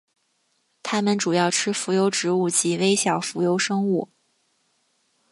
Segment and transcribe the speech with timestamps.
[0.81, 4.09] 它们主要吃浮游植物及微小浮游生物。